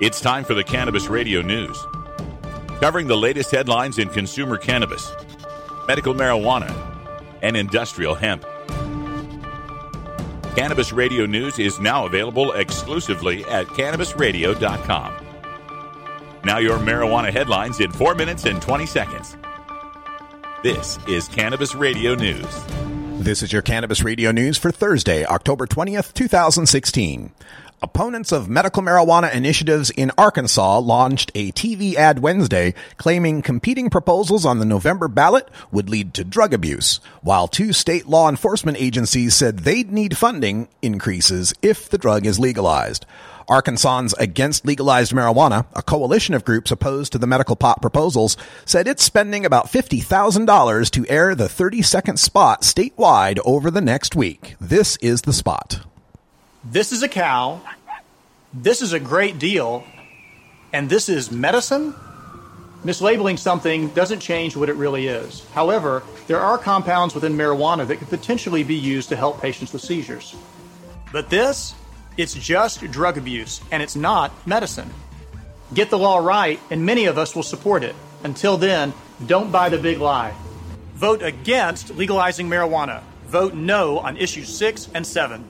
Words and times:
It's 0.00 0.20
time 0.20 0.44
for 0.44 0.54
the 0.54 0.62
Cannabis 0.62 1.08
Radio 1.08 1.42
News, 1.42 1.76
covering 2.80 3.08
the 3.08 3.16
latest 3.16 3.50
headlines 3.50 3.98
in 3.98 4.08
consumer 4.08 4.56
cannabis, 4.56 5.10
medical 5.88 6.14
marijuana, 6.14 6.72
and 7.42 7.56
industrial 7.56 8.14
hemp. 8.14 8.44
Cannabis 10.54 10.92
Radio 10.92 11.26
News 11.26 11.58
is 11.58 11.80
now 11.80 12.06
available 12.06 12.52
exclusively 12.52 13.44
at 13.46 13.66
cannabisradio.com. 13.66 15.26
Now, 16.44 16.58
your 16.58 16.78
marijuana 16.78 17.32
headlines 17.32 17.80
in 17.80 17.90
4 17.90 18.14
minutes 18.14 18.44
and 18.44 18.62
20 18.62 18.86
seconds. 18.86 19.36
This 20.62 21.00
is 21.08 21.26
Cannabis 21.26 21.74
Radio 21.74 22.14
News. 22.14 22.46
This 23.18 23.42
is 23.42 23.52
your 23.52 23.62
Cannabis 23.62 24.04
Radio 24.04 24.30
News 24.30 24.58
for 24.58 24.70
Thursday, 24.70 25.24
October 25.24 25.66
20th, 25.66 26.14
2016. 26.14 27.32
Opponents 27.80 28.32
of 28.32 28.48
medical 28.48 28.82
marijuana 28.82 29.32
initiatives 29.32 29.90
in 29.90 30.10
Arkansas 30.18 30.80
launched 30.80 31.30
a 31.36 31.52
TV 31.52 31.94
ad 31.94 32.18
Wednesday 32.18 32.74
claiming 32.96 33.40
competing 33.40 33.88
proposals 33.88 34.44
on 34.44 34.58
the 34.58 34.64
November 34.64 35.06
ballot 35.06 35.48
would 35.70 35.88
lead 35.88 36.12
to 36.14 36.24
drug 36.24 36.52
abuse, 36.52 36.98
while 37.22 37.46
two 37.46 37.72
state 37.72 38.08
law 38.08 38.28
enforcement 38.28 38.78
agencies 38.80 39.36
said 39.36 39.60
they'd 39.60 39.92
need 39.92 40.16
funding 40.16 40.66
increases 40.82 41.54
if 41.62 41.88
the 41.88 41.98
drug 41.98 42.26
is 42.26 42.40
legalized. 42.40 43.06
Arkansans 43.48 44.12
Against 44.18 44.66
Legalized 44.66 45.12
Marijuana, 45.12 45.66
a 45.72 45.82
coalition 45.82 46.34
of 46.34 46.44
groups 46.44 46.72
opposed 46.72 47.12
to 47.12 47.18
the 47.18 47.28
medical 47.28 47.54
pot 47.54 47.80
proposals, 47.80 48.36
said 48.64 48.88
it's 48.88 49.04
spending 49.04 49.46
about 49.46 49.68
$50,000 49.68 50.90
to 50.90 51.06
air 51.08 51.36
the 51.36 51.48
30 51.48 51.82
second 51.82 52.16
spot 52.18 52.62
statewide 52.62 53.38
over 53.44 53.70
the 53.70 53.80
next 53.80 54.16
week. 54.16 54.56
This 54.60 54.96
is 54.96 55.22
the 55.22 55.32
spot. 55.32 55.87
This 56.70 56.92
is 56.92 57.02
a 57.02 57.08
cow. 57.08 57.62
This 58.52 58.82
is 58.82 58.92
a 58.92 59.00
great 59.00 59.38
deal. 59.38 59.84
And 60.70 60.90
this 60.90 61.08
is 61.08 61.32
medicine? 61.32 61.94
Mislabeling 62.84 63.38
something 63.38 63.88
doesn't 63.88 64.20
change 64.20 64.54
what 64.54 64.68
it 64.68 64.74
really 64.74 65.06
is. 65.06 65.46
However, 65.54 66.02
there 66.26 66.38
are 66.38 66.58
compounds 66.58 67.14
within 67.14 67.38
marijuana 67.38 67.86
that 67.86 67.96
could 67.96 68.10
potentially 68.10 68.64
be 68.64 68.74
used 68.74 69.08
to 69.08 69.16
help 69.16 69.40
patients 69.40 69.72
with 69.72 69.80
seizures. 69.80 70.36
But 71.10 71.30
this, 71.30 71.74
it's 72.18 72.34
just 72.34 72.82
drug 72.90 73.16
abuse, 73.16 73.62
and 73.70 73.82
it's 73.82 73.96
not 73.96 74.30
medicine. 74.46 74.90
Get 75.72 75.88
the 75.88 75.98
law 75.98 76.18
right, 76.18 76.60
and 76.70 76.84
many 76.84 77.06
of 77.06 77.16
us 77.16 77.34
will 77.34 77.42
support 77.42 77.82
it. 77.82 77.96
Until 78.24 78.58
then, 78.58 78.92
don't 79.26 79.50
buy 79.50 79.70
the 79.70 79.78
big 79.78 80.00
lie. 80.00 80.34
Vote 80.96 81.22
against 81.22 81.94
legalizing 81.96 82.46
marijuana. 82.46 83.02
Vote 83.26 83.54
no 83.54 84.00
on 84.00 84.18
issues 84.18 84.54
6 84.54 84.88
and 84.94 85.06
7. 85.06 85.48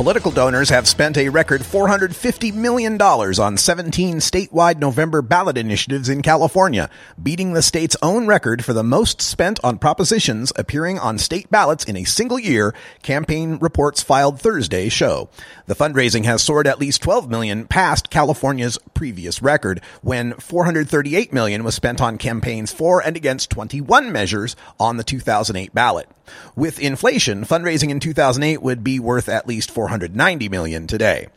Political 0.00 0.30
donors 0.30 0.70
have 0.70 0.88
spent 0.88 1.18
a 1.18 1.28
record 1.28 1.60
$450 1.60 2.54
million 2.54 2.98
on 3.02 3.58
17 3.58 4.16
statewide 4.16 4.78
November 4.78 5.20
ballot 5.20 5.58
initiatives 5.58 6.08
in 6.08 6.22
California, 6.22 6.88
beating 7.22 7.52
the 7.52 7.60
state's 7.60 7.98
own 8.00 8.26
record 8.26 8.64
for 8.64 8.72
the 8.72 8.82
most 8.82 9.20
spent 9.20 9.60
on 9.62 9.76
propositions 9.76 10.54
appearing 10.56 10.98
on 10.98 11.18
state 11.18 11.50
ballots 11.50 11.84
in 11.84 11.98
a 11.98 12.04
single 12.04 12.38
year, 12.38 12.74
campaign 13.02 13.58
reports 13.60 14.02
filed 14.02 14.40
Thursday 14.40 14.88
show. 14.88 15.28
The 15.66 15.76
fundraising 15.76 16.24
has 16.24 16.42
soared 16.42 16.66
at 16.66 16.80
least 16.80 17.02
12 17.02 17.28
million 17.28 17.66
past 17.66 18.08
California's 18.08 18.78
previous 18.94 19.42
record, 19.42 19.82
when 20.00 20.32
438 20.32 21.30
million 21.30 21.62
was 21.62 21.74
spent 21.74 22.00
on 22.00 22.16
campaigns 22.16 22.72
for 22.72 23.02
and 23.02 23.18
against 23.18 23.50
21 23.50 24.10
measures 24.10 24.56
on 24.78 24.96
the 24.96 25.04
2008 25.04 25.74
ballot. 25.74 26.08
With 26.56 26.78
inflation, 26.78 27.44
fundraising 27.44 27.90
in 27.90 28.00
2008 28.00 28.62
would 28.62 28.82
be 28.84 28.98
worth 28.98 29.28
at 29.28 29.46
least 29.46 29.70
490 29.70 30.48
million 30.48 30.86
today. 30.86 31.28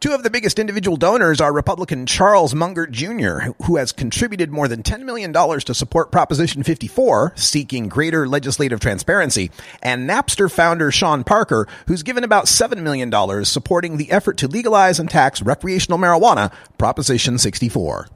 Two 0.00 0.12
of 0.12 0.22
the 0.22 0.30
biggest 0.30 0.58
individual 0.58 0.96
donors 0.96 1.40
are 1.40 1.52
Republican 1.52 2.06
Charles 2.06 2.54
Munger 2.54 2.86
Jr., 2.86 3.52
who 3.64 3.76
has 3.76 3.92
contributed 3.92 4.50
more 4.50 4.68
than 4.68 4.82
$10 4.82 5.04
million 5.04 5.32
to 5.32 5.74
support 5.74 6.10
Proposition 6.10 6.62
54, 6.62 7.32
seeking 7.36 7.88
greater 7.88 8.26
legislative 8.26 8.80
transparency, 8.80 9.50
and 9.82 10.08
Napster 10.08 10.50
founder 10.50 10.90
Sean 10.90 11.22
Parker, 11.24 11.68
who's 11.86 12.02
given 12.02 12.24
about 12.24 12.46
$7 12.46 12.82
million 12.82 13.44
supporting 13.44 13.96
the 13.96 14.10
effort 14.10 14.36
to 14.38 14.48
legalize 14.48 14.98
and 14.98 15.10
tax 15.10 15.42
recreational 15.42 15.98
marijuana, 15.98 16.52
Proposition 16.78 17.38
64. 17.38 18.08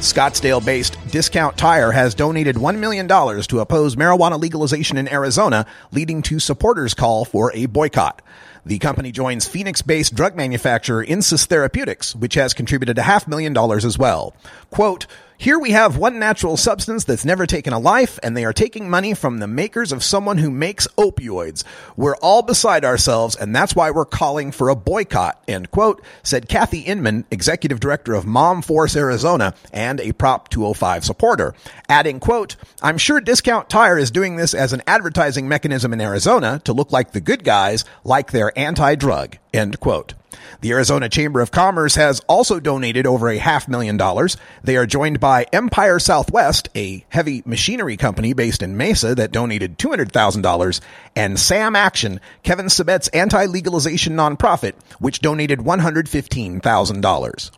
Scottsdale 0.00 0.64
based 0.64 0.98
Discount 1.10 1.56
Tire 1.56 1.90
has 1.90 2.14
donated 2.14 2.56
$1 2.56 2.78
million 2.78 3.08
to 3.08 3.60
oppose 3.60 3.96
marijuana 3.96 4.38
legalization 4.38 4.98
in 4.98 5.08
Arizona, 5.08 5.66
leading 5.90 6.20
to 6.22 6.38
supporters' 6.38 6.92
call 6.92 7.24
for 7.24 7.50
a 7.54 7.66
boycott. 7.66 8.20
The 8.66 8.78
company 8.78 9.10
joins 9.10 9.48
Phoenix 9.48 9.80
based 9.80 10.14
drug 10.14 10.36
manufacturer 10.36 11.04
Insys 11.04 11.46
Therapeutics, 11.46 12.14
which 12.14 12.34
has 12.34 12.52
contributed 12.52 12.98
a 12.98 13.02
half 13.02 13.26
million 13.26 13.54
dollars 13.54 13.84
as 13.84 13.98
well. 13.98 14.34
Quote, 14.70 15.06
here 15.38 15.58
we 15.58 15.72
have 15.72 15.96
one 15.96 16.18
natural 16.18 16.56
substance 16.56 17.04
that's 17.04 17.24
never 17.24 17.46
taken 17.46 17.72
a 17.72 17.78
life, 17.78 18.18
and 18.22 18.36
they 18.36 18.44
are 18.44 18.52
taking 18.52 18.88
money 18.88 19.12
from 19.14 19.38
the 19.38 19.46
makers 19.46 19.92
of 19.92 20.02
someone 20.02 20.38
who 20.38 20.50
makes 20.50 20.86
opioids. 20.96 21.62
We're 21.96 22.16
all 22.16 22.42
beside 22.42 22.84
ourselves, 22.84 23.36
and 23.36 23.54
that's 23.54 23.76
why 23.76 23.90
we're 23.90 24.06
calling 24.06 24.50
for 24.50 24.68
a 24.68 24.76
boycott, 24.76 25.42
end 25.46 25.70
quote, 25.70 26.02
said 26.22 26.48
Kathy 26.48 26.80
Inman, 26.80 27.26
executive 27.30 27.80
director 27.80 28.14
of 28.14 28.24
Mom 28.24 28.62
Force 28.62 28.96
Arizona 28.96 29.54
and 29.72 30.00
a 30.00 30.12
Prop 30.12 30.48
205 30.48 31.04
supporter, 31.04 31.54
adding, 31.88 32.18
quote, 32.18 32.56
I'm 32.82 32.98
sure 32.98 33.20
Discount 33.20 33.68
Tire 33.68 33.98
is 33.98 34.10
doing 34.10 34.36
this 34.36 34.54
as 34.54 34.72
an 34.72 34.82
advertising 34.86 35.48
mechanism 35.48 35.92
in 35.92 36.00
Arizona 36.00 36.60
to 36.64 36.72
look 36.72 36.92
like 36.92 37.12
the 37.12 37.20
good 37.20 37.44
guys, 37.44 37.84
like 38.04 38.30
they're 38.30 38.58
anti-drug, 38.58 39.36
end 39.52 39.80
quote. 39.80 40.14
The 40.60 40.72
Arizona 40.72 41.08
Chamber 41.08 41.40
of 41.40 41.50
Commerce 41.50 41.94
has 41.96 42.20
also 42.28 42.60
donated 42.60 43.06
over 43.06 43.28
a 43.28 43.38
half 43.38 43.68
million 43.68 43.96
dollars. 43.96 44.36
They 44.62 44.76
are 44.76 44.86
joined 44.86 45.20
by 45.20 45.46
Empire 45.52 45.98
Southwest, 45.98 46.68
a 46.74 47.04
heavy 47.08 47.42
machinery 47.44 47.96
company 47.96 48.32
based 48.32 48.62
in 48.62 48.76
Mesa 48.76 49.14
that 49.14 49.32
donated 49.32 49.78
$200,000, 49.78 50.80
and 51.14 51.38
Sam 51.38 51.76
Action, 51.76 52.20
Kevin 52.42 52.66
Sabet's 52.66 53.08
anti-legalization 53.08 54.14
nonprofit, 54.14 54.74
which 54.98 55.20
donated 55.20 55.60
$115,000. 55.60 57.50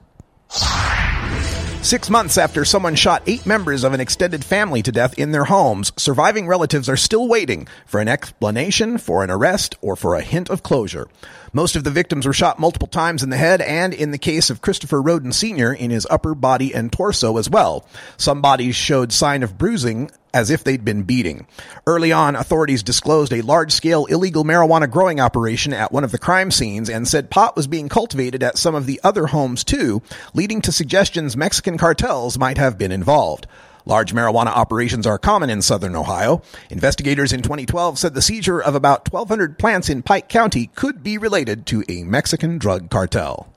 Six 1.88 2.10
months 2.10 2.37
after 2.37 2.66
someone 2.66 2.97
shot 2.97 3.22
eight 3.26 3.47
members 3.47 3.82
of 3.82 3.94
an 3.94 4.00
extended 4.00 4.44
family 4.44 4.82
to 4.82 4.93
death 4.93 5.19
in 5.19 5.32
their 5.32 5.47
homes, 5.47 5.91
surviving 5.97 6.47
relatives 6.47 6.87
are 6.87 6.99
still 6.99 7.26
waiting 7.26 7.66
for 7.87 7.99
an 7.99 8.09
explanation, 8.09 8.99
for 8.99 9.25
an 9.25 9.31
arrest, 9.31 9.75
or 9.81 9.97
for 9.97 10.15
a 10.15 10.21
hint 10.21 10.50
of 10.50 10.62
closure. 10.62 11.09
Most 11.54 11.76
of 11.76 11.84
the 11.84 11.91
victims 11.91 12.26
were 12.26 12.34
shot 12.34 12.59
multiple 12.59 12.88
times 12.88 13.22
in 13.22 13.31
the 13.31 13.38
head 13.38 13.62
and 13.62 13.94
in 13.94 14.10
the 14.10 14.19
case 14.19 14.50
of 14.50 14.60
Christopher 14.60 15.03
Rhoden 15.03 15.32
Sr. 15.32 15.72
in 15.72 15.91
his 15.91 16.06
upper 16.10 16.34
body 16.34 16.75
and 16.75 16.93
torso 16.93 17.38
as 17.38 17.49
well. 17.49 17.87
Some 18.19 18.43
bodies 18.43 18.76
showed 18.76 19.10
sign 19.10 19.43
of 19.43 19.56
bruising 19.56 20.10
as 20.33 20.50
if 20.50 20.65
they'd 20.65 20.84
been 20.84 21.03
beating. 21.03 21.47
Early 21.87 22.12
on, 22.12 22.37
authorities 22.37 22.83
disclosed 22.83 23.33
a 23.33 23.43
large-scale 23.43 24.06
illegal 24.06 24.44
marijuana 24.44 24.91
growing 24.91 25.21
operation 25.21 25.72
at 25.72 25.93
one 25.93 26.05
of 26.05 26.12
the 26.12 26.19
crime 26.19 26.50
scenes 26.50 26.89
and 26.89 27.06
said 27.06 27.31
pot 27.31 27.56
was 27.56 27.66
being 27.66 27.89
cultivated 27.89 28.43
at 28.43 28.59
some 28.59 28.75
of 28.75 28.87
the 28.87 29.00
other 29.03 29.28
homes 29.28 29.65
too, 29.65 30.03
leading 30.34 30.61
to 30.62 30.72
suggestions 30.72 31.37
Mexican 31.37 31.78
cartels 31.78 32.38
might 32.38 32.59
have 32.59 32.78
been 32.78 32.93
involved. 32.93 33.47
Large 33.87 34.12
marijuana 34.12 34.49
operations 34.49 35.06
are 35.06 35.19
common 35.19 35.49
in 35.49 35.62
southern 35.62 35.97
Ohio. 35.97 36.43
Investigators 36.69 37.33
in 37.33 37.41
2012 37.41 37.99
said 37.99 38.12
the 38.12 38.21
seizure 38.21 38.61
of 38.61 38.75
about 38.75 39.11
1,200 39.11 39.59
plants 39.59 39.88
in 39.88 40.03
Pike 40.03 40.28
County 40.28 40.67
could 40.75 41.03
be 41.03 41.17
related 41.17 41.65
to 41.67 41.83
a 41.88 42.05
Mexican 42.05 42.59
drug 42.59 42.91
cartel. 42.91 43.49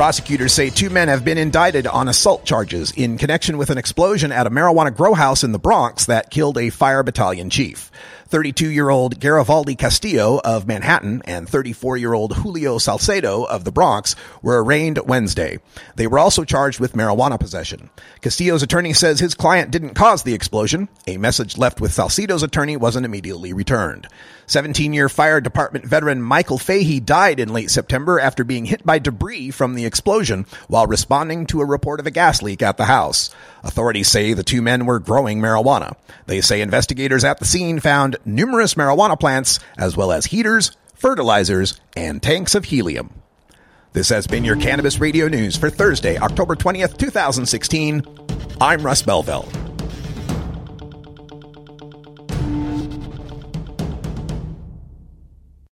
Prosecutors 0.00 0.54
say 0.54 0.70
two 0.70 0.88
men 0.88 1.08
have 1.08 1.26
been 1.26 1.36
indicted 1.36 1.86
on 1.86 2.08
assault 2.08 2.46
charges 2.46 2.90
in 2.92 3.18
connection 3.18 3.58
with 3.58 3.68
an 3.68 3.76
explosion 3.76 4.32
at 4.32 4.46
a 4.46 4.50
marijuana 4.50 4.96
grow 4.96 5.12
house 5.12 5.44
in 5.44 5.52
the 5.52 5.58
Bronx 5.58 6.06
that 6.06 6.30
killed 6.30 6.56
a 6.56 6.70
fire 6.70 7.02
battalion 7.02 7.50
chief. 7.50 7.90
32-year-old 8.30 9.18
Garibaldi 9.18 9.74
Castillo 9.74 10.40
of 10.44 10.64
Manhattan 10.64 11.20
and 11.24 11.48
34-year-old 11.48 12.36
Julio 12.36 12.78
Salcedo 12.78 13.42
of 13.42 13.64
the 13.64 13.72
Bronx 13.72 14.14
were 14.40 14.62
arraigned 14.62 15.00
Wednesday. 15.04 15.58
They 15.96 16.06
were 16.06 16.20
also 16.20 16.44
charged 16.44 16.78
with 16.78 16.92
marijuana 16.92 17.40
possession. 17.40 17.90
Castillo's 18.20 18.62
attorney 18.62 18.92
says 18.92 19.18
his 19.18 19.34
client 19.34 19.72
didn't 19.72 19.94
cause 19.94 20.22
the 20.22 20.34
explosion. 20.34 20.88
A 21.08 21.16
message 21.16 21.58
left 21.58 21.80
with 21.80 21.92
Salcedo's 21.92 22.44
attorney 22.44 22.76
wasn't 22.76 23.04
immediately 23.04 23.52
returned. 23.52 24.06
17-year 24.46 25.08
fire 25.08 25.40
department 25.40 25.84
veteran 25.84 26.22
Michael 26.22 26.58
Fahy 26.58 27.04
died 27.04 27.40
in 27.40 27.52
late 27.52 27.70
September 27.70 28.20
after 28.20 28.44
being 28.44 28.64
hit 28.64 28.84
by 28.84 28.98
debris 28.98 29.50
from 29.50 29.74
the 29.74 29.86
explosion 29.86 30.46
while 30.68 30.86
responding 30.86 31.46
to 31.46 31.60
a 31.60 31.64
report 31.64 32.00
of 32.00 32.06
a 32.06 32.10
gas 32.10 32.42
leak 32.42 32.62
at 32.62 32.76
the 32.76 32.84
house. 32.84 33.30
Authorities 33.62 34.08
say 34.08 34.32
the 34.32 34.42
two 34.42 34.62
men 34.62 34.86
were 34.86 34.98
growing 34.98 35.40
marijuana. 35.40 35.96
They 36.26 36.40
say 36.40 36.60
investigators 36.60 37.24
at 37.24 37.38
the 37.38 37.44
scene 37.44 37.78
found 37.78 38.16
numerous 38.24 38.74
marijuana 38.74 39.18
plants 39.18 39.58
as 39.78 39.96
well 39.96 40.12
as 40.12 40.26
heaters, 40.26 40.72
fertilizers, 40.94 41.80
and 41.96 42.22
tanks 42.22 42.54
of 42.54 42.66
helium. 42.66 43.10
This 43.92 44.08
has 44.10 44.26
been 44.26 44.44
your 44.44 44.56
Cannabis 44.56 45.00
Radio 45.00 45.26
News 45.26 45.56
for 45.56 45.68
Thursday, 45.68 46.16
October 46.16 46.54
20th, 46.54 46.96
2016. 46.96 48.04
I'm 48.60 48.82
Russ 48.82 49.02
Belville. 49.02 49.48